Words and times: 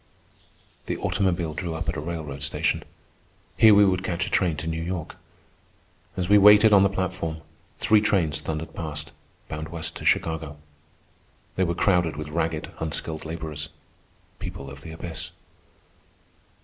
The 0.87 0.97
automobile 0.97 1.53
drew 1.53 1.75
up 1.75 1.87
at 1.87 1.95
a 1.95 1.99
railroad 1.99 2.41
station. 2.41 2.81
Here 3.55 3.75
we 3.75 3.85
would 3.85 4.03
catch 4.03 4.25
a 4.25 4.31
train 4.31 4.57
to 4.57 4.65
New 4.65 4.81
York. 4.81 5.15
As 6.17 6.27
we 6.27 6.39
waited 6.39 6.73
on 6.73 6.81
the 6.81 6.89
platform, 6.89 7.41
three 7.77 8.01
trains 8.01 8.41
thundered 8.41 8.73
past, 8.73 9.11
bound 9.47 9.69
west 9.69 9.95
to 9.97 10.03
Chicago. 10.05 10.57
They 11.55 11.63
were 11.65 11.75
crowded 11.75 12.15
with 12.17 12.29
ragged, 12.29 12.71
unskilled 12.79 13.25
laborers, 13.25 13.69
people 14.39 14.71
of 14.71 14.81
the 14.81 14.91
abyss. 14.91 15.33